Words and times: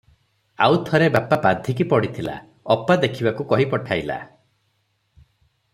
ଆଉ 0.67 0.77
ଥରେ 0.87 1.09
ବାପା 1.15 1.37
ବାଧିକି 1.43 1.87
ପଡ଼ିଥିଲା, 1.91 2.37
ଅପା 2.77 2.97
ଦେଖିବାକୁ 3.05 3.47
କହି 3.53 3.69
ପଠାଇଲା। 3.75 4.19